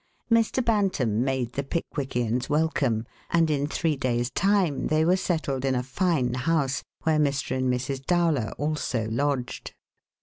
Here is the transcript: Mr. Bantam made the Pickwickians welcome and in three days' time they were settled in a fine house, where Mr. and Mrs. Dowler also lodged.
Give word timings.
Mr. 0.31 0.65
Bantam 0.65 1.23
made 1.23 1.53
the 1.53 1.61
Pickwickians 1.63 2.49
welcome 2.49 3.05
and 3.29 3.51
in 3.51 3.67
three 3.67 3.95
days' 3.95 4.31
time 4.31 4.87
they 4.87 5.05
were 5.05 5.15
settled 5.15 5.63
in 5.63 5.75
a 5.75 5.83
fine 5.83 6.33
house, 6.33 6.81
where 7.03 7.19
Mr. 7.19 7.55
and 7.55 7.71
Mrs. 7.71 8.03
Dowler 8.07 8.51
also 8.57 9.07
lodged. 9.11 9.75